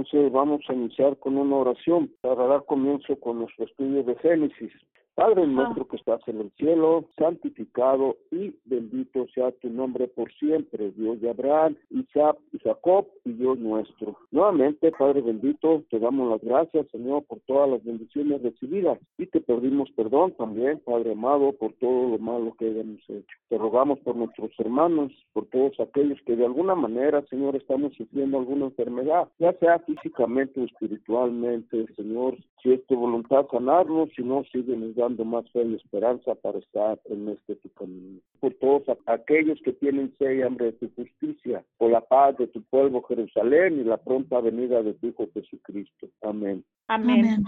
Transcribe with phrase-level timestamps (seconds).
[0.00, 4.72] Entonces vamos a iniciar con una oración para dar comienzo con nuestro estudio de Génesis.
[5.20, 10.92] Padre nuestro que estás en el cielo, santificado y bendito sea tu nombre por siempre,
[10.92, 14.16] Dios de Abraham, Isaac y Jacob y Dios nuestro.
[14.30, 19.42] Nuevamente, Padre bendito, te damos las gracias, Señor, por todas las bendiciones recibidas y te
[19.42, 23.36] pedimos perdón también, Padre amado, por todo lo malo que hayamos hecho.
[23.50, 28.38] Te rogamos por nuestros hermanos, por todos aquellos que de alguna manera, Señor, estamos sufriendo
[28.38, 34.44] alguna enfermedad, ya sea físicamente o espiritualmente, Señor, si es tu voluntad sanarnos, si no,
[34.44, 38.20] síguenos dando dando más fe y esperanza para estar en este tu camino.
[38.40, 42.46] Por todos aquellos que tienen sed y hambre de tu justicia, por la paz de
[42.46, 46.08] tu pueblo Jerusalén y la pronta venida de tu Hijo Jesucristo.
[46.22, 46.64] Amén.
[46.88, 47.44] Amén.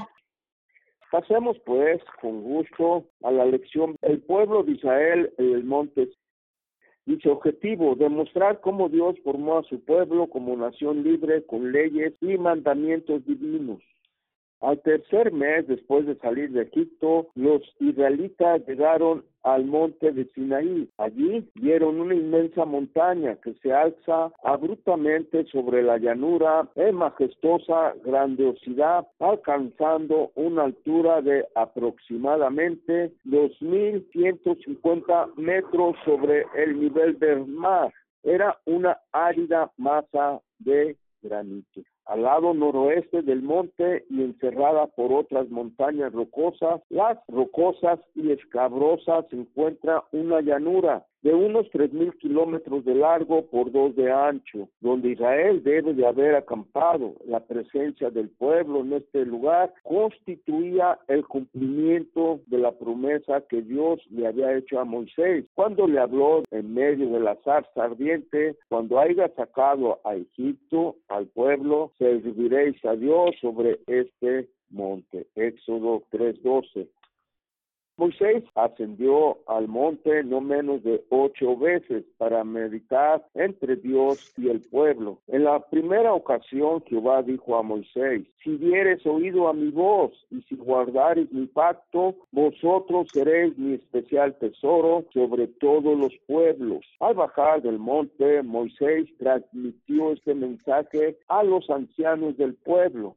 [1.11, 3.97] Pasemos pues con gusto a la lección.
[4.01, 6.09] El pueblo de Israel en el monte
[7.05, 12.39] Dice objetivo, demostrar cómo Dios formó a su pueblo como nación libre con leyes y
[12.39, 13.83] mandamientos divinos.
[14.63, 20.89] Al tercer mes después de salir de Egipto, los israelitas llegaron al monte de Sinaí.
[20.99, 29.09] Allí vieron una inmensa montaña que se alza abruptamente sobre la llanura en majestuosa grandiosidad,
[29.19, 37.93] alcanzando una altura de aproximadamente 2.150 metros sobre el nivel del mar.
[38.23, 45.49] Era una árida masa de granito al lado noroeste del monte y encerrada por otras
[45.51, 52.85] montañas rocosas, las rocosas y escabrosas se encuentra una llanura de unos tres mil kilómetros
[52.85, 57.15] de largo por dos de ancho, donde Israel debe de haber acampado.
[57.27, 64.01] La presencia del pueblo en este lugar constituía el cumplimiento de la promesa que Dios
[64.11, 68.99] le había hecho a Moisés cuando le habló en medio de la zarza ardiente, cuando
[68.99, 75.27] haya sacado a Egipto, al pueblo, serviréis a Dios sobre este monte.
[75.35, 76.89] Éxodo 3:12.
[77.99, 84.61] Moisés ascendió al monte no menos de ocho veces para meditar entre Dios y el
[84.61, 85.19] pueblo.
[85.27, 90.41] En la primera ocasión Jehová dijo a Moisés, si dieres oído a mi voz y
[90.43, 96.87] si guardares mi pacto, vosotros seréis mi especial tesoro sobre todos los pueblos.
[96.99, 103.17] Al bajar del monte, Moisés transmitió este mensaje a los ancianos del pueblo.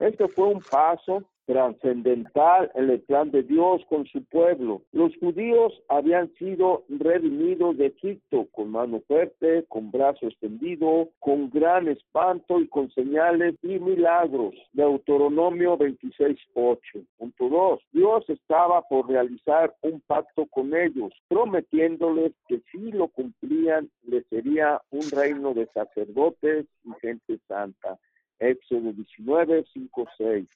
[0.00, 4.82] Este fue un paso trascendental en el plan de Dios con su pueblo.
[4.92, 11.88] Los judíos habían sido redimidos de Egipto con mano fuerte, con brazo extendido, con gran
[11.88, 14.54] espanto y con señales y milagros.
[14.72, 17.06] Deuteronomio 26.8.
[17.16, 17.80] Punto 2.
[17.92, 24.80] Dios estaba por realizar un pacto con ellos, prometiéndoles que si lo cumplían, les sería
[24.90, 27.98] un reino de sacerdotes y gente santa.
[28.38, 30.46] Éxodo 19, 5, 6.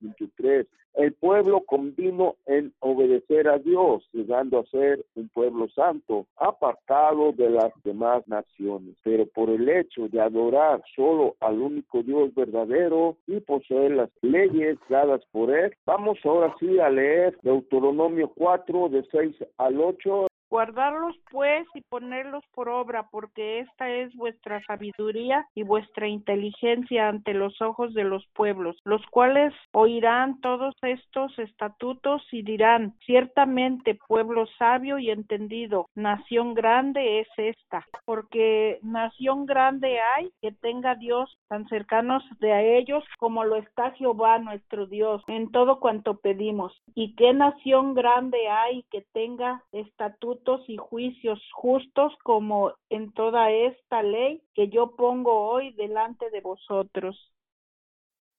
[0.00, 0.66] 23.
[0.94, 7.50] El pueblo convino en obedecer a Dios, llegando a ser un pueblo santo, apartado de
[7.50, 8.96] las demás naciones.
[9.04, 14.78] Pero por el hecho de adorar solo al único Dios verdadero y poseer las leyes
[14.88, 21.16] dadas por él, vamos ahora sí a leer Deuteronomio 4 de 6 al 8 Guardarlos
[21.30, 27.60] pues y ponerlos por obra, porque esta es vuestra sabiduría y vuestra inteligencia ante los
[27.60, 34.98] ojos de los pueblos, los cuales oirán todos estos estatutos y dirán, ciertamente pueblo sabio
[34.98, 42.22] y entendido, nación grande es esta, porque nación grande hay que tenga Dios tan cercanos
[42.40, 46.72] de a ellos como lo está Jehová nuestro Dios en todo cuanto pedimos.
[46.94, 50.35] Y qué nación grande hay que tenga estatutos
[50.66, 57.16] y juicios justos como en toda esta ley que yo pongo hoy delante de vosotros.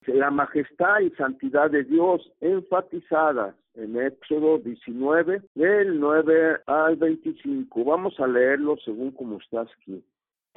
[0.06, 7.84] La majestad y santidad de Dios enfatizadas en Éxodo 19, del 9 al 25.
[7.84, 10.04] Vamos a leerlo según como está aquí.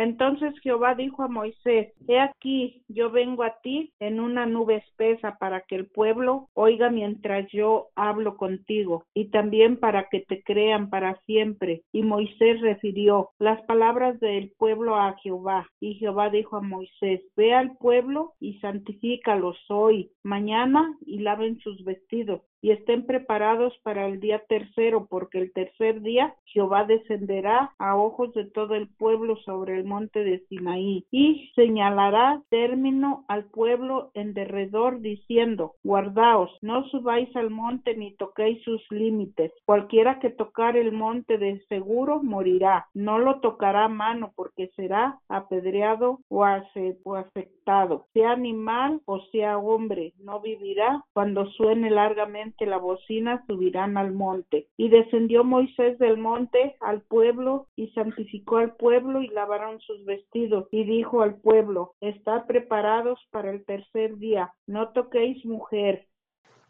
[0.00, 5.36] Entonces Jehová dijo a Moisés, He aquí, yo vengo a ti en una nube espesa
[5.38, 10.88] para que el pueblo oiga mientras yo hablo contigo, y también para que te crean
[10.88, 11.82] para siempre.
[11.92, 15.66] Y Moisés refirió las palabras del pueblo a Jehová.
[15.80, 21.84] Y Jehová dijo a Moisés, Ve al pueblo y santifícalos hoy, mañana, y laven sus
[21.84, 27.96] vestidos, y estén preparados para el día tercero, porque el tercer día Jehová descenderá a
[27.96, 34.10] ojos de todo el pueblo sobre el monte de Sinaí y señalará término al pueblo
[34.14, 39.52] en derredor diciendo, guardaos, no subáis al monte ni toquéis sus límites.
[39.64, 42.86] Cualquiera que tocar el monte de seguro morirá.
[42.94, 48.06] No lo tocará mano porque será apedreado o, afectado.
[48.12, 51.04] Sea animal o sea hombre, no vivirá.
[51.12, 54.68] Cuando suene largamente la bocina, subirán al monte.
[54.76, 60.68] Y descendió Moisés del monte al pueblo y santificó al pueblo y lavaron sus vestidos.
[60.70, 64.52] Y dijo al pueblo, estad preparados para el tercer día.
[64.66, 66.06] No toquéis mujer,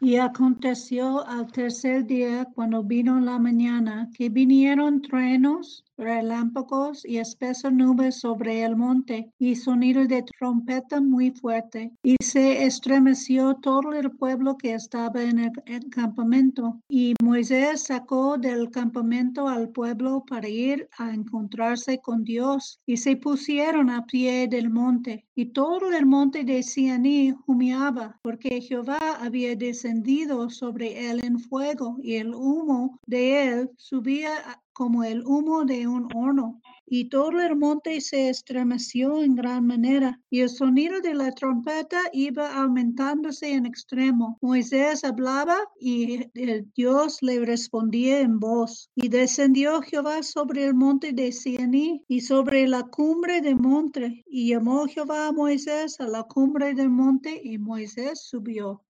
[0.03, 7.71] y aconteció al tercer día, cuando vino la mañana, que vinieron truenos, relámpagos y espesas
[7.71, 11.91] nubes sobre el monte, y sonido de trompeta muy fuerte.
[12.03, 15.51] Y se estremeció todo el pueblo que estaba en el,
[15.89, 16.81] campamento.
[16.89, 22.79] Y Moisés sacó del campamento al pueblo para ir a encontrarse con Dios.
[22.85, 25.25] Y se pusieron a pie del monte.
[25.35, 31.97] Y todo el monte de Sianí humeaba, porque Jehová había descendido sobre él en fuego
[32.01, 34.31] y el humo de él subía
[34.73, 36.61] como el humo de un horno.
[36.85, 42.01] Y todo el monte se estremeció en gran manera, y el sonido de la trompeta
[42.11, 44.37] iba aumentándose en extremo.
[44.41, 48.89] Moisés hablaba y el Dios le respondía en voz.
[48.95, 54.49] Y descendió Jehová sobre el monte de Sianí y sobre la cumbre del monte, y
[54.49, 58.83] llamó Jehová a Moisés a la cumbre del monte, y Moisés subió.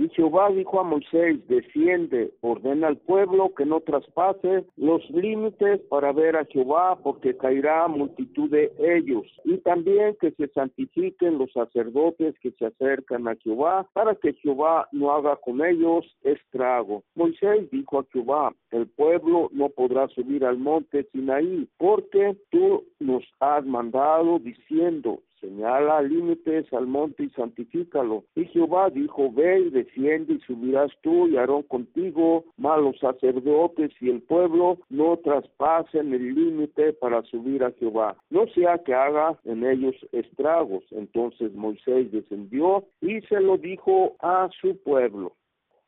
[0.00, 6.10] Y Jehová dijo a Moisés, desciende, ordena al pueblo que no traspase los límites para
[6.10, 9.26] ver a Jehová, porque caerá multitud de ellos.
[9.44, 14.88] Y también que se santifiquen los sacerdotes que se acercan a Jehová, para que Jehová
[14.90, 17.02] no haga con ellos estrago.
[17.14, 23.22] Moisés dijo a Jehová, el pueblo no podrá subir al monte Sinaí, porque tú nos
[23.38, 28.24] has mandado diciendo, señala límites al monte y santifícalo.
[28.34, 33.90] Y Jehová dijo, ve y desciende y subirás tú y Aarón contigo, mas los sacerdotes
[34.00, 39.38] y el pueblo no traspasen el límite para subir a Jehová, no sea que haga
[39.44, 40.84] en ellos estragos.
[40.90, 45.32] Entonces Moisés descendió y se lo dijo a su pueblo.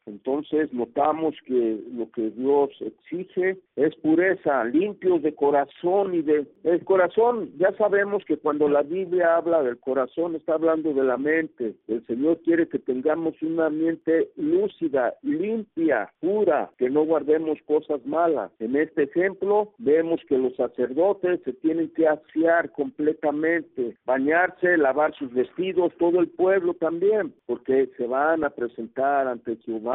[0.06, 6.84] Entonces notamos que lo que Dios exige es pureza, limpios de corazón y de el
[6.84, 7.50] corazón.
[7.58, 11.74] Ya sabemos que cuando la Biblia habla del corazón está hablando de la mente.
[11.86, 18.50] El Señor quiere que tengamos una mente lúcida, limpia, pura, que no guardemos cosas malas.
[18.58, 25.32] En este ejemplo vemos que los sacerdotes se tienen que asear completamente, bañarse, lavar sus
[25.32, 29.91] vestidos, todo el pueblo también, porque se van a presentar ante Jehová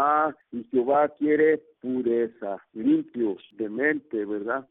[0.51, 4.67] y Jehová quiere pureza, limpios de mente, ¿verdad?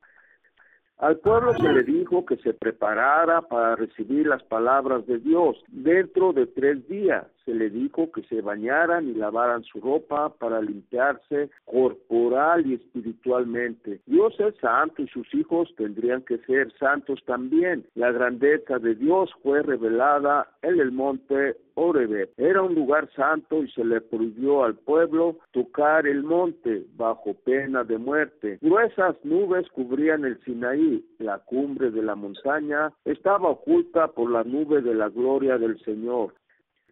[0.98, 6.32] Al pueblo se le dijo que se preparara para recibir las palabras de Dios dentro
[6.32, 11.48] de tres días se le dijo que se bañaran y lavaran su ropa para limpiarse
[11.64, 14.00] corporal y espiritualmente.
[14.06, 17.86] Dios es santo y sus hijos tendrían que ser santos también.
[17.94, 22.30] La grandeza de Dios fue revelada en el monte Orebe.
[22.38, 27.84] Era un lugar santo y se le prohibió al pueblo tocar el monte bajo pena
[27.84, 28.58] de muerte.
[28.62, 31.04] Gruesas nubes cubrían el Sinaí.
[31.18, 36.34] La cumbre de la montaña estaba oculta por la nube de la gloria del Señor.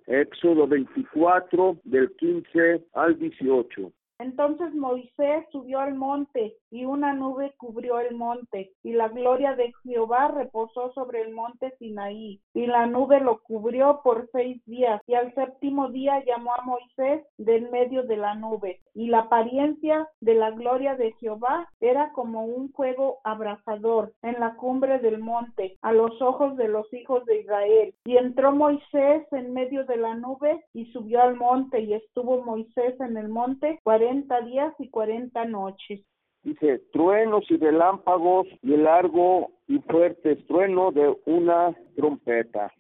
[0.07, 3.93] Éxodo 24 del 15 al 18.
[4.19, 9.73] Entonces Moisés subió al monte y una nube cubrió el monte y la gloria de
[9.83, 15.15] Jehová reposó sobre el monte Sinaí y la nube lo cubrió por seis días y
[15.15, 20.35] al séptimo día llamó a Moisés del medio de la nube y la apariencia de
[20.35, 25.93] la gloria de Jehová era como un fuego abrasador en la cumbre del monte a
[25.93, 27.95] los ojos de los hijos de Israel.
[28.05, 32.99] Y entró Moisés en medio de la nube y subió al monte y estuvo Moisés
[33.01, 34.04] en el monte cuarenta
[34.45, 36.01] días y cuarenta noches.
[36.43, 42.73] Dice, truenos y relámpagos y el largo y fuerte estrueno de una trompeta.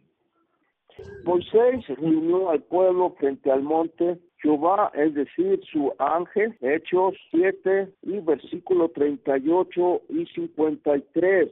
[1.24, 8.20] Moisés reunió al pueblo frente al monte Jehová, es decir, su ángel, Hechos 7 y
[8.20, 11.50] versículo 38 y 53.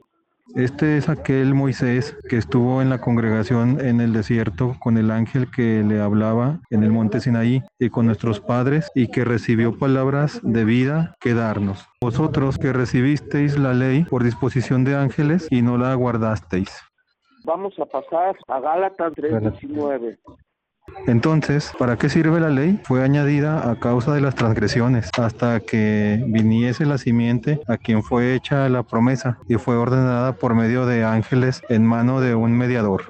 [0.55, 5.49] Este es aquel Moisés que estuvo en la congregación en el desierto con el ángel
[5.49, 10.41] que le hablaba en el monte Sinaí y con nuestros padres y que recibió palabras
[10.43, 11.87] de vida que darnos.
[12.01, 16.69] Vosotros que recibisteis la ley por disposición de ángeles y no la guardasteis.
[17.45, 20.17] Vamos a pasar a Gálatas 3:19.
[21.07, 22.79] Entonces, ¿para qué sirve la ley?
[22.83, 28.35] Fue añadida a causa de las transgresiones, hasta que viniese la simiente a quien fue
[28.35, 33.03] hecha la promesa y fue ordenada por medio de ángeles en mano de un mediador.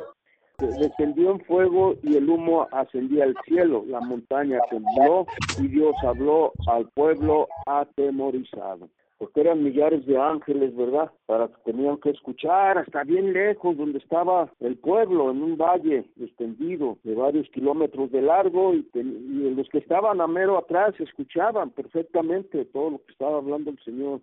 [0.57, 5.25] Descendió en fuego y el humo ascendía al cielo, la montaña tembló
[5.59, 11.11] y Dios habló al pueblo atemorizado porque eran millares de ángeles, ¿verdad?
[11.25, 16.05] Para que tenían que escuchar hasta bien lejos donde estaba el pueblo, en un valle
[16.19, 22.65] extendido de varios kilómetros de largo y, los que estaban a mero atrás escuchaban perfectamente
[22.65, 24.21] todo lo que estaba hablando el Señor.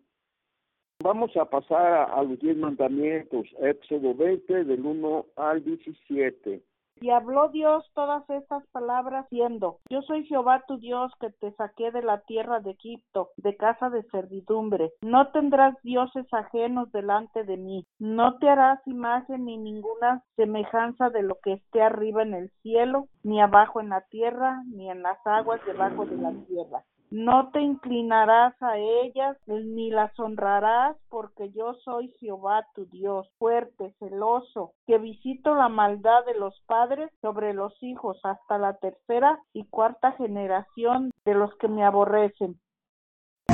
[1.03, 6.63] Vamos a pasar a, a los diez mandamientos, Éxodo 20 del 1 al 17.
[7.01, 11.91] Y habló Dios todas estas palabras, diciendo, Yo soy Jehová tu Dios que te saqué
[11.91, 14.93] de la tierra de Egipto, de casa de servidumbre.
[15.01, 17.87] No tendrás dioses ajenos delante de mí.
[17.99, 23.09] No te harás imagen ni ninguna semejanza de lo que esté arriba en el cielo,
[23.23, 26.85] ni abajo en la tierra, ni en las aguas debajo de la tierra.
[27.11, 33.93] No te inclinarás a ellas ni las honrarás, porque yo soy Jehová tu Dios, fuerte,
[33.99, 39.65] celoso, que visito la maldad de los padres sobre los hijos hasta la tercera y
[39.65, 42.61] cuarta generación de los que me aborrecen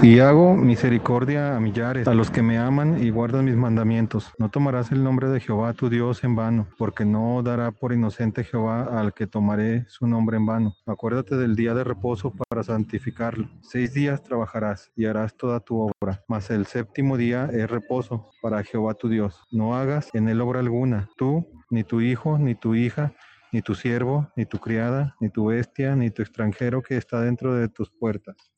[0.03, 4.33] y hago misericordia a millares, a los que me aman y guardan mis mandamientos.
[4.39, 8.45] No tomarás el nombre de Jehová tu Dios en vano, porque no dará por inocente
[8.45, 10.77] Jehová al que tomaré su nombre en vano.
[10.87, 13.49] Acuérdate del día de reposo para santificarlo.
[13.63, 18.63] Seis días trabajarás y harás toda tu obra, mas el séptimo día es reposo para
[18.63, 19.43] Jehová tu Dios.
[19.51, 23.13] No hagas en él obra alguna, tú, ni tu hijo, ni tu hija,
[23.51, 27.55] ni tu siervo, ni tu criada, ni tu bestia, ni tu extranjero que está dentro
[27.55, 28.56] de tus puertas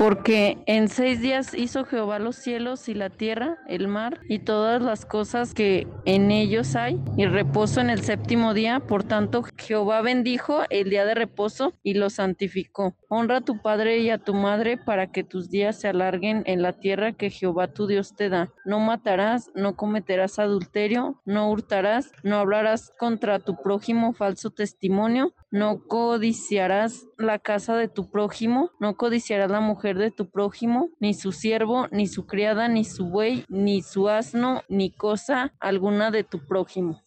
[0.00, 4.80] porque en seis días hizo Jehová los cielos y la tierra, el mar y todas
[4.80, 8.80] las cosas que en ellos hay, y reposo en el séptimo día.
[8.80, 12.94] Por tanto, Jehová bendijo el día de reposo y lo santificó.
[13.10, 16.62] Honra a tu padre y a tu madre para que tus días se alarguen en
[16.62, 18.54] la tierra que Jehová tu Dios te da.
[18.64, 25.82] No matarás, no cometerás adulterio, no hurtarás, no hablarás contra tu prójimo falso testimonio, no
[25.86, 31.32] codiciarás la casa de tu prójimo, no codiciarás la mujer de tu prójimo, ni su
[31.32, 36.46] siervo, ni su criada, ni su buey, ni su asno, ni cosa alguna de tu
[36.46, 37.02] prójimo.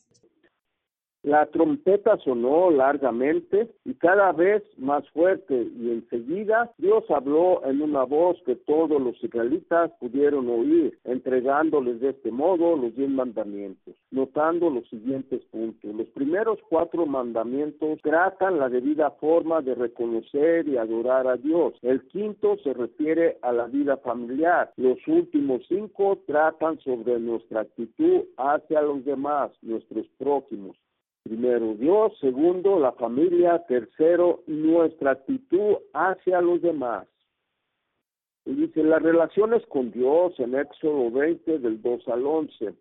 [1.23, 8.03] La trompeta sonó largamente y cada vez más fuerte y enseguida Dios habló en una
[8.03, 14.69] voz que todos los israelitas pudieron oír, entregándoles de este modo los diez mandamientos, notando
[14.69, 15.95] los siguientes puntos.
[15.95, 21.73] Los primeros cuatro mandamientos tratan la debida forma de reconocer y adorar a Dios.
[21.83, 24.73] El quinto se refiere a la vida familiar.
[24.75, 30.75] Los últimos cinco tratan sobre nuestra actitud hacia los demás, nuestros prójimos.
[31.23, 37.07] Primero Dios, segundo la familia, tercero nuestra actitud hacia los demás.
[38.45, 42.73] Y dice las relaciones con Dios en Éxodo 20 del 2 al 11.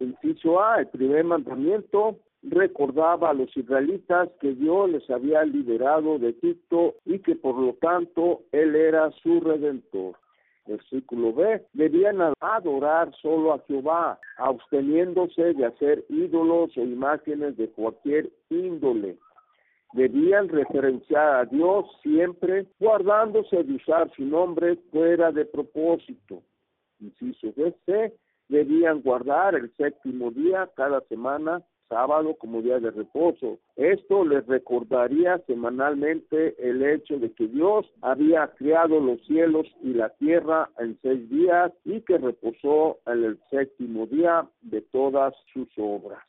[0.00, 6.30] Inciso A, el primer mandamiento recordaba a los israelitas que Dios les había liberado de
[6.30, 10.16] Egipto y que por lo tanto Él era su redentor.
[10.66, 18.30] Versículo B, debían adorar solo a Jehová, absteniéndose de hacer ídolos o imágenes de cualquier
[18.48, 19.18] índole.
[19.92, 26.42] Debían referenciar a Dios siempre, guardándose de usar su nombre fuera de propósito.
[26.98, 27.52] Inciso
[27.84, 28.12] C,
[28.48, 33.58] debían guardar el séptimo día cada semana sábado como día de reposo.
[33.76, 40.10] Esto les recordaría semanalmente el hecho de que Dios había creado los cielos y la
[40.10, 46.22] tierra en seis días y que reposó en el séptimo día de todas sus obras.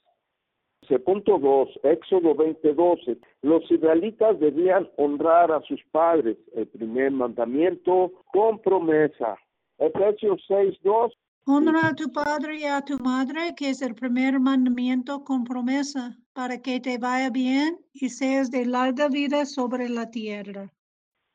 [1.04, 3.18] Punto 2, Éxodo 20:12.
[3.42, 9.36] Los israelitas debían honrar a sus padres, el primer mandamiento, con promesa.
[9.80, 11.12] Efesios 6:2
[11.48, 16.18] Honra a tu padre y a tu madre, que es el primer mandamiento con promesa,
[16.34, 20.74] para que te vaya bien y seas de larga vida sobre la tierra.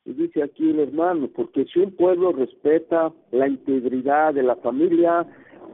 [0.03, 5.25] Y dice aquí el hermano, porque si un pueblo respeta la integridad de la familia,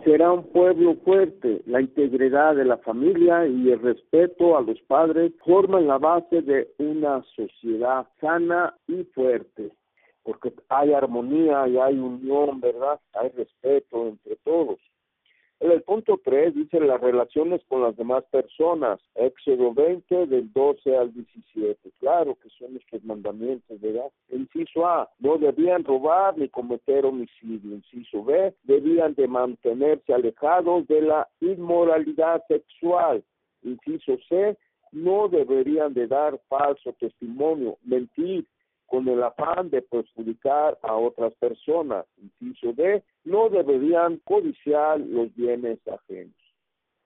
[0.05, 1.63] será un pueblo fuerte.
[1.65, 6.67] La integridad de la familia y el respeto a los padres forman la base de
[6.77, 9.71] una sociedad sana y fuerte
[10.27, 12.99] porque hay armonía y hay unión, ¿verdad?
[13.13, 14.77] Hay respeto entre todos.
[15.61, 20.97] En el punto 3 dice las relaciones con las demás personas, Éxodo 20 del 12
[20.97, 21.91] al 17.
[22.01, 24.11] Claro que son estos mandamientos, ¿verdad?
[24.27, 27.75] Inciso A, no debían robar ni cometer homicidio.
[27.75, 33.23] Inciso B, debían de mantenerse alejados de la inmoralidad sexual.
[33.63, 34.57] Inciso C,
[34.91, 38.45] no deberían de dar falso testimonio, mentir
[38.87, 42.05] con el afán de perjudicar a otras personas.
[42.17, 46.33] Inciso D, no deberían codiciar los bienes ajenos.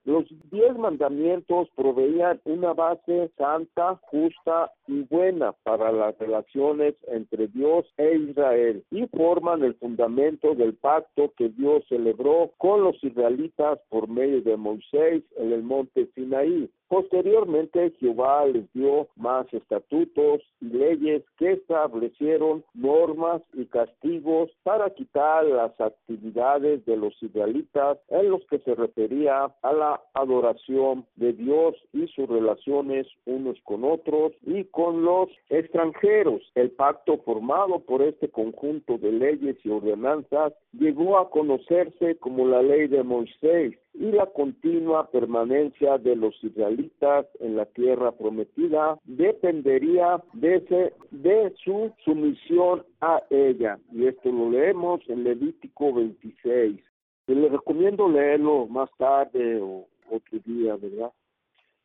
[0.04, 7.86] Los diez mandamientos proveían una base santa, justa y buena para las relaciones entre Dios
[7.98, 14.08] e Israel y forman el fundamento del pacto que Dios celebró con los israelitas por
[14.08, 16.68] medio de Moisés en el monte Sinaí.
[16.91, 25.45] Posteriormente Jehová les dio más estatutos y leyes que establecieron normas y castigos para quitar
[25.45, 31.75] las actividades de los israelitas en los que se refería a la adoración de Dios
[31.93, 36.41] y sus relaciones unos con otros y con los extranjeros.
[36.55, 42.62] El pacto formado por este conjunto de leyes y ordenanzas llegó a conocerse como la
[42.62, 50.21] ley de Moisés y la continua permanencia de los israelitas en la tierra prometida dependería
[50.33, 53.77] de, de su sumisión a ella.
[53.91, 56.79] Y esto lo leemos en Levítico 26.
[57.27, 61.12] Y le recomiendo leerlo más tarde o otro día, ¿verdad?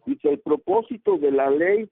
[0.04, 1.88] Dice, el propósito de la ley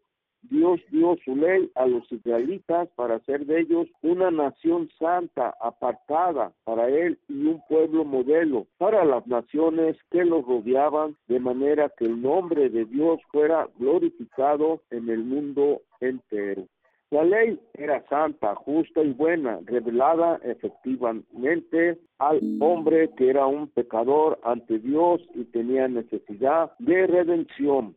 [0.50, 6.52] Dios dio su ley a los israelitas para hacer de ellos una nación santa, apartada
[6.64, 12.04] para él y un pueblo modelo para las naciones que los rodeaban, de manera que
[12.04, 16.66] el nombre de Dios fuera glorificado en el mundo entero.
[17.10, 24.40] La ley era santa, justa y buena, revelada efectivamente al hombre que era un pecador
[24.42, 27.94] ante Dios y tenía necesidad de redención.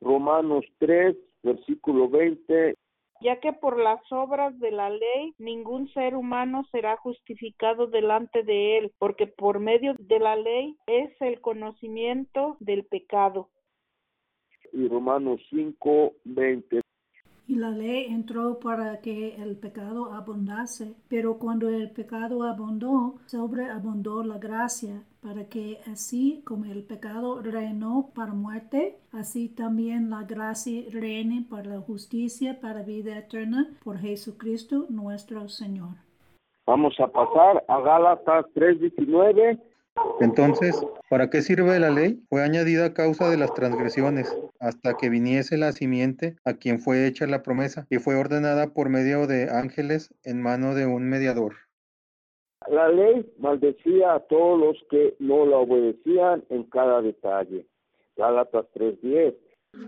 [0.00, 2.74] Romanos 3, versículo 20.
[3.22, 8.78] Ya que por las obras de la ley ningún ser humano será justificado delante de
[8.78, 13.50] él, porque por medio de la ley es el conocimiento del pecado.
[14.72, 16.80] Y Romanos 5, 20.
[17.46, 24.22] Y la ley entró para que el pecado abundase, pero cuando el pecado abundó, sobreabundó
[24.22, 30.82] la gracia, para que así como el pecado reinó para muerte, así también la gracia
[30.90, 35.96] reine para la justicia, para vida eterna, por Jesucristo nuestro Señor.
[36.66, 39.58] Vamos a pasar a Gálatas 3:19
[40.20, 42.22] entonces, ¿para qué sirve la ley?
[42.28, 47.06] Fue añadida a causa de las transgresiones, hasta que viniese la simiente a quien fue
[47.06, 51.56] hecha la promesa, y fue ordenada por medio de ángeles en mano de un mediador.
[52.68, 57.66] La ley maldecía a todos los que no la obedecían en cada detalle.
[58.16, 59.34] Gálatas 3:10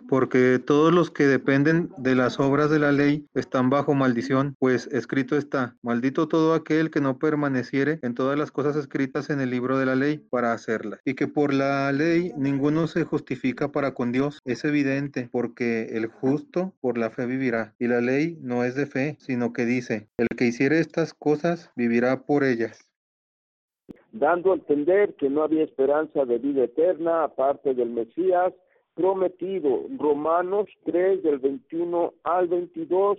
[0.09, 4.87] porque todos los que dependen de las obras de la ley están bajo maldición, pues
[4.89, 9.51] escrito está, maldito todo aquel que no permaneciere en todas las cosas escritas en el
[9.51, 11.01] libro de la ley para hacerlas.
[11.05, 16.07] Y que por la ley ninguno se justifica para con Dios, es evidente, porque el
[16.07, 17.75] justo por la fe vivirá.
[17.79, 21.71] Y la ley no es de fe, sino que dice, el que hiciere estas cosas
[21.77, 22.89] vivirá por ellas
[24.15, 28.53] dando a entender que no había esperanza de vida eterna aparte del Mesías,
[28.95, 29.87] prometido.
[29.99, 33.19] Romanos 3 del 21 al 22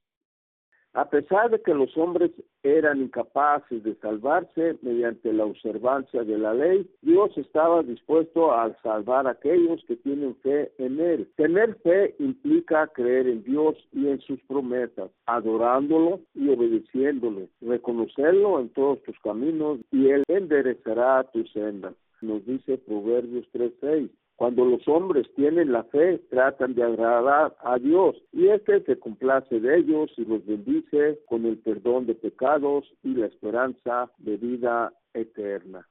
[0.93, 2.31] a pesar de que los hombres
[2.63, 9.25] eran incapaces de salvarse mediante la observancia de la ley, Dios estaba dispuesto a salvar
[9.25, 11.29] a aquellos que tienen fe en Él.
[11.37, 18.69] Tener fe implica creer en Dios y en sus promesas, adorándolo y obedeciéndole, reconocerlo en
[18.69, 21.93] todos tus caminos y Él enderezará tus sendas.
[22.21, 24.09] Nos dice Proverbios 3.6.
[24.35, 29.59] Cuando los hombres tienen la fe, tratan de agradar a Dios y este se complace
[29.59, 34.93] de ellos y los bendice con el perdón de pecados y la esperanza de vida
[35.13, 35.87] eterna.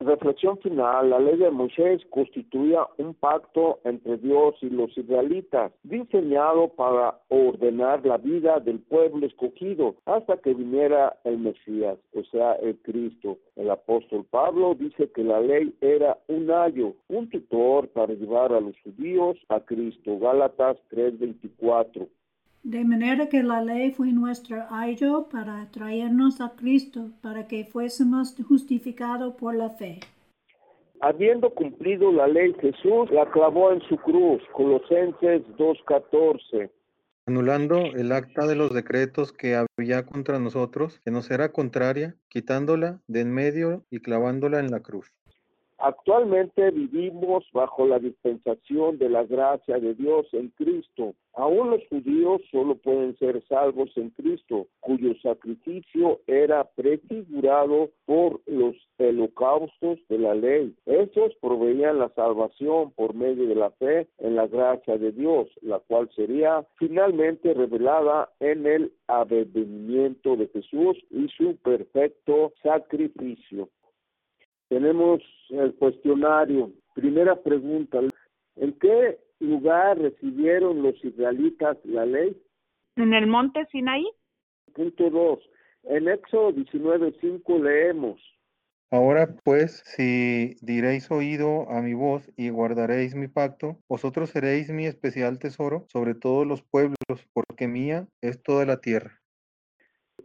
[0.00, 6.68] Reflexión final, la ley de Moisés constituía un pacto entre Dios y los israelitas, diseñado
[6.68, 12.76] para ordenar la vida del pueblo escogido hasta que viniera el Mesías, o sea, el
[12.82, 13.38] Cristo.
[13.56, 18.60] El apóstol Pablo dice que la ley era un ayo, un tutor para llevar a
[18.60, 20.18] los judíos a Cristo.
[20.18, 22.06] Gálatas 3:24.
[22.66, 28.34] De manera que la ley fue nuestro ayo para traernos a Cristo, para que fuésemos
[28.42, 30.00] justificados por la fe.
[31.00, 34.42] Habiendo cumplido la ley, Jesús la clavó en su cruz.
[34.52, 36.68] Colosenses 2.14
[37.28, 43.00] anulando el acta de los decretos que había contra nosotros, que nos era contraria, quitándola
[43.08, 45.12] de en medio y clavándola en la cruz.
[45.86, 51.14] Actualmente vivimos bajo la dispensación de la gracia de Dios en Cristo.
[51.34, 58.74] Aún los judíos solo pueden ser salvos en Cristo, cuyo sacrificio era prefigurado por los
[58.98, 60.74] holocaustos de la ley.
[60.86, 65.78] Estos proveían la salvación por medio de la fe en la gracia de Dios, la
[65.78, 73.68] cual sería finalmente revelada en el advenimiento de Jesús y su perfecto sacrificio.
[74.68, 76.72] Tenemos el cuestionario.
[76.94, 78.00] Primera pregunta,
[78.56, 82.36] ¿en qué lugar recibieron los israelitas la ley?
[82.96, 84.06] En el monte Sinaí.
[84.74, 85.38] Punto dos,
[85.84, 88.20] en Éxodo 19.5 leemos.
[88.90, 94.86] Ahora pues, si diréis oído a mi voz y guardaréis mi pacto, vosotros seréis mi
[94.86, 96.96] especial tesoro sobre todos los pueblos,
[97.32, 99.20] porque mía es toda la tierra.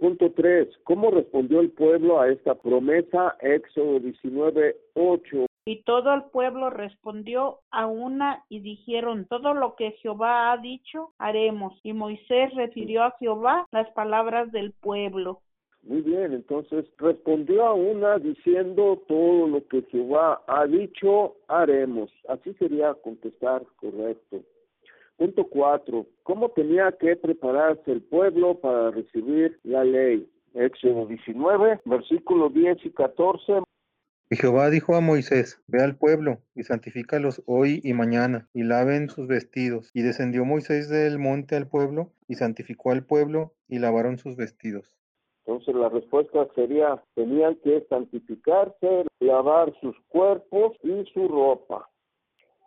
[0.01, 0.67] Punto 3.
[0.83, 3.37] ¿Cómo respondió el pueblo a esta promesa?
[3.39, 5.45] Éxodo 19, 8.
[5.65, 11.11] Y todo el pueblo respondió a una y dijeron, todo lo que Jehová ha dicho,
[11.19, 11.79] haremos.
[11.83, 15.41] Y Moisés refirió a Jehová las palabras del pueblo.
[15.83, 22.09] Muy bien, entonces respondió a una diciendo, todo lo que Jehová ha dicho, haremos.
[22.27, 24.41] Así sería contestar correcto.
[25.21, 30.27] Punto cuatro, ¿cómo tenía que prepararse el pueblo para recibir la ley?
[30.55, 33.61] Éxodo 19, versículos 10 y 14.
[34.31, 39.09] Y Jehová dijo a Moisés, ve al pueblo y santifícalos hoy y mañana, y laven
[39.09, 39.91] sus vestidos.
[39.93, 44.97] Y descendió Moisés del monte al pueblo, y santificó al pueblo, y lavaron sus vestidos.
[45.45, 51.91] Entonces la respuesta sería, tenían que santificarse, lavar sus cuerpos y su ropa.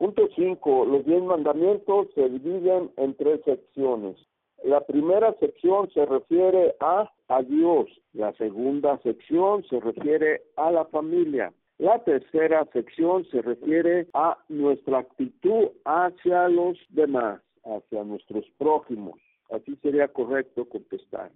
[0.04, 0.84] Punto 5.
[0.84, 4.18] Los diez mandamientos se dividen en tres secciones.
[4.62, 7.88] La primera sección se refiere a, a Dios.
[8.12, 11.54] La segunda sección se refiere a la familia.
[11.78, 19.18] La tercera sección se refiere a nuestra actitud hacia los demás, hacia nuestros prójimos.
[19.50, 21.30] Así sería correcto contestar.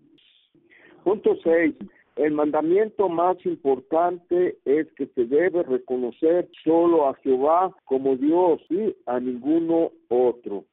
[1.04, 1.74] Punto 6.
[2.18, 8.96] El mandamiento más importante es que se debe reconocer solo a Jehová como Dios y
[9.06, 10.64] a ninguno otro.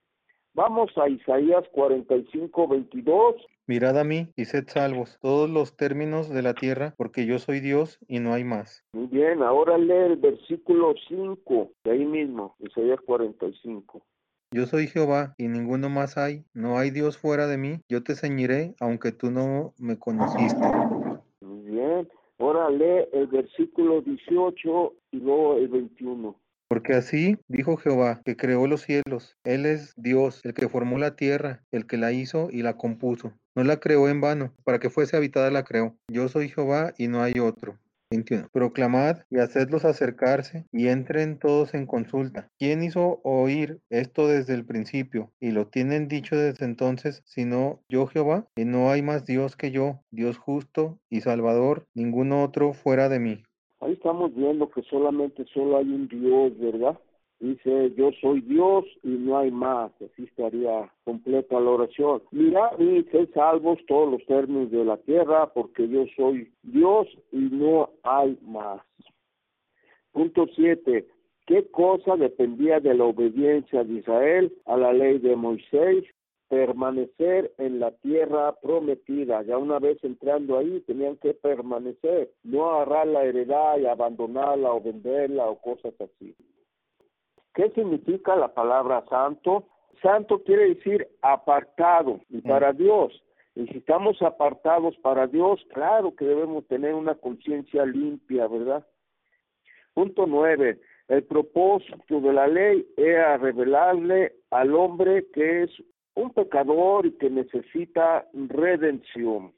[0.56, 3.36] Vamos a Isaías 45, 22.
[3.68, 7.60] Mirad a mí y sed salvos todos los términos de la tierra, porque yo soy
[7.60, 8.84] Dios y no hay más.
[8.94, 14.02] Muy bien, ahora lee el versículo 5, de ahí mismo, Isaías 45.
[14.50, 18.16] Yo soy Jehová y ninguno más hay, no hay Dios fuera de mí, yo te
[18.16, 20.66] ceñiré aunque tú no me conociste.
[22.70, 26.36] Lee el versículo 18 y luego el 21.
[26.68, 29.38] Porque así dijo Jehová, que creó los cielos.
[29.44, 33.34] Él es Dios, el que formó la tierra, el que la hizo y la compuso.
[33.56, 35.96] No la creó en vano, para que fuese habitada la creó.
[36.12, 37.78] Yo soy Jehová y no hay otro.
[38.52, 42.50] Proclamad y hacedlos acercarse y entren todos en consulta.
[42.58, 45.32] ¿Quién hizo oír esto desde el principio?
[45.40, 49.72] Y lo tienen dicho desde entonces, sino yo Jehová, y no hay más Dios que
[49.72, 53.44] yo, Dios justo y Salvador, ningún otro fuera de mí.
[53.82, 56.98] Ahí estamos viendo que solamente solo hay un Dios, ¿verdad?
[57.40, 59.92] Dice, yo soy Dios y no hay más.
[60.02, 62.22] Así estaría completa la oración.
[62.32, 67.38] Mira y sé salvos todos los términos de la tierra, porque yo soy Dios y
[67.38, 68.82] no hay más.
[70.14, 71.06] Punto 7.
[71.46, 76.06] ¿Qué cosa dependía de la obediencia de Israel a la ley de Moisés?
[76.48, 79.44] Permanecer en la tierra prometida.
[79.44, 84.82] Ya una vez entrando ahí, tenían que permanecer, no agarrar la heredad y abandonarla o
[84.82, 86.34] venderla o cosas así.
[87.56, 89.66] ¿Qué significa la palabra santo?
[90.02, 92.42] Santo quiere decir apartado y mm.
[92.42, 93.24] para Dios.
[93.56, 98.86] Y si estamos apartados para Dios, claro que debemos tener una conciencia limpia, ¿verdad?
[99.94, 100.82] Punto nueve.
[101.08, 105.72] El propósito de la ley era revelarle al hombre que es
[106.16, 109.54] un pecador y que necesita redención.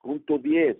[0.00, 0.78] Punto diez.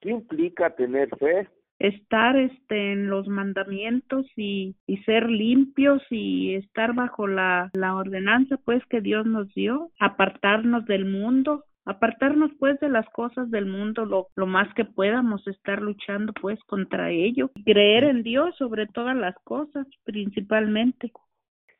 [0.00, 1.48] ¿Qué implica tener fe?
[1.78, 8.56] Estar este en los mandamientos y, y ser limpios y estar bajo la, la ordenanza
[8.64, 14.04] pues que Dios nos dio, apartarnos del mundo, apartarnos pues de las cosas del mundo
[14.04, 19.16] lo, lo más que podamos estar luchando pues contra ello, creer en Dios sobre todas
[19.16, 21.12] las cosas principalmente.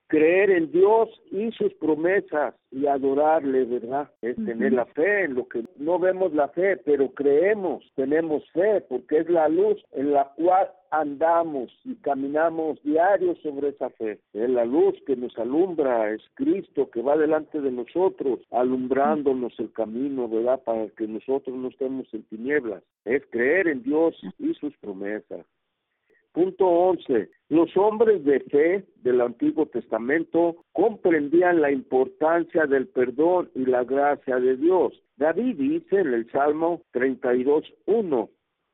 [0.09, 4.11] Creer en Dios y sus promesas y adorarle, ¿verdad?
[4.23, 8.83] Es tener la fe en lo que no vemos la fe, pero creemos, tenemos fe,
[8.89, 14.21] porque es la luz en la cual andamos y caminamos diario sobre esa fe.
[14.33, 19.73] Es la luz que nos alumbra, es Cristo que va delante de nosotros, alumbrándonos el
[19.73, 20.63] camino, ¿verdad?
[20.65, 22.83] Para que nosotros no estemos en tinieblas.
[23.05, 25.45] Es creer en Dios y sus promesas.
[26.37, 27.31] Punto 11.
[27.49, 34.37] Los hombres de fe del Antiguo Testamento comprendían la importancia del perdón y la gracia
[34.37, 34.93] de Dios.
[35.17, 38.29] David dice en el Salmo 32.1.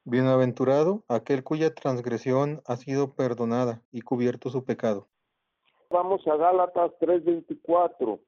[0.04, 5.06] Bienaventurado aquel cuya transgresión ha sido perdonada y cubierto su pecado.
[5.88, 8.18] Vamos a Gálatas 3.24.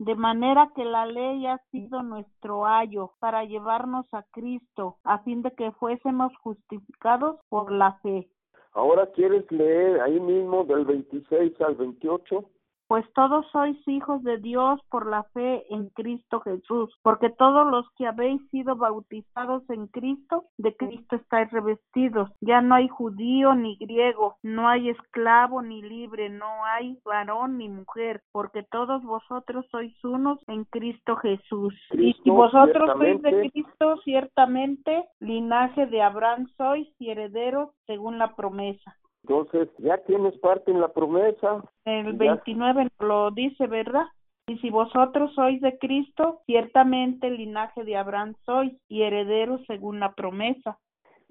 [0.00, 5.40] De manera que la ley ha sido nuestro ayo para llevarnos a Cristo, a fin
[5.40, 8.28] de que fuésemos justificados por la fe.
[8.76, 12.44] Ahora quieres leer ahí mismo del 26 al 28.
[12.88, 17.84] Pues todos sois hijos de Dios por la fe en Cristo Jesús, porque todos los
[17.96, 22.30] que habéis sido bautizados en Cristo, de Cristo estáis revestidos.
[22.40, 27.68] Ya no hay judío ni griego, no hay esclavo ni libre, no hay varón ni
[27.68, 31.74] mujer, porque todos vosotros sois unos en Cristo Jesús.
[31.92, 38.36] y si vosotros sois de Cristo, ciertamente linaje de Abraham sois y herederos según la
[38.36, 38.96] promesa.
[39.28, 41.60] Entonces, ya tienes parte en la promesa.
[41.84, 44.04] El 29 lo dice, ¿verdad?
[44.46, 49.98] Y si vosotros sois de Cristo, ciertamente el linaje de Abraham sois y herederos según
[49.98, 50.78] la promesa.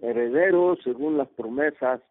[0.02, 2.02] Herederos según las promesas.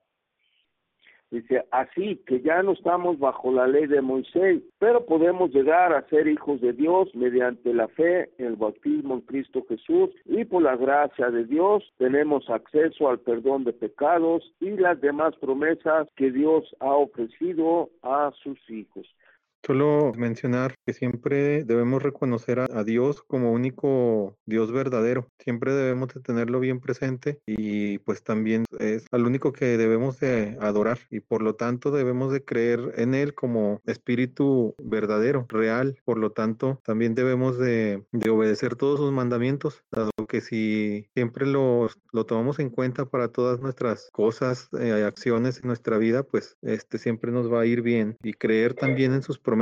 [1.35, 6.07] Dice, así que ya no estamos bajo la ley de Moisés, pero podemos llegar a
[6.09, 10.77] ser hijos de Dios mediante la fe el bautismo en Cristo Jesús y por la
[10.77, 16.73] gracia de Dios tenemos acceso al perdón de pecados y las demás promesas que Dios
[16.79, 19.05] ha ofrecido a sus hijos.
[19.67, 25.29] Solo mencionar que siempre debemos reconocer a, Dios como único Dios verdadero.
[25.39, 30.59] Siempre debemos de tenerlo bien presente y pues también es al único que debemos de
[30.61, 35.97] adorar y por lo tanto debemos de creer en Él como espíritu verdadero, real.
[36.05, 41.89] Por lo tanto también debemos de, obedecer todos sus mandamientos, dado que si siempre lo,
[42.13, 46.99] lo tomamos en cuenta para todas nuestras cosas, eh, acciones en nuestra vida, pues este
[46.99, 49.54] siempre nos va a ir bien y creer también en sus promesas,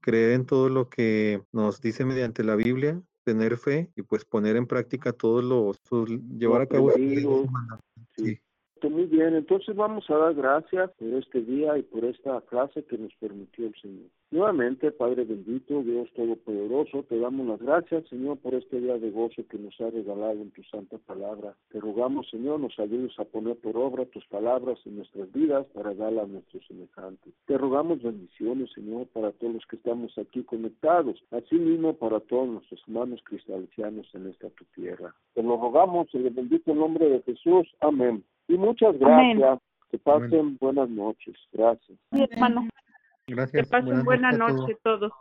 [0.00, 4.56] creer en todo lo que nos dice mediante la Biblia, tener fe y pues poner
[4.56, 5.78] en práctica todos los,
[6.38, 6.92] llevar a cabo
[8.16, 8.38] sí
[8.90, 9.34] muy bien.
[9.34, 13.66] Entonces vamos a dar gracias por este día y por esta clase que nos permitió
[13.66, 14.10] el Señor.
[14.30, 19.46] Nuevamente, Padre bendito, Dios Todopoderoso, te damos las gracias, Señor, por este día de gozo
[19.48, 21.54] que nos ha regalado en tu santa palabra.
[21.70, 25.94] Te rogamos, Señor, nos ayudes a poner por obra tus palabras en nuestras vidas para
[25.94, 27.32] darlas a nuestros semejantes.
[27.46, 32.48] Te rogamos bendiciones, Señor, para todos los que estamos aquí conectados, así mismo para todos
[32.48, 35.14] nuestros hermanos cristianos en esta tu tierra.
[35.34, 37.68] Te lo rogamos en el bendito nombre de Jesús.
[37.80, 38.24] Amén.
[38.48, 39.60] Y muchas gracias.
[39.90, 41.36] Que pasen buenas noches.
[41.52, 41.98] Gracias.
[42.10, 42.68] hermano.
[43.26, 43.64] Gracias.
[43.64, 45.12] Que pasen buenas, noches todos.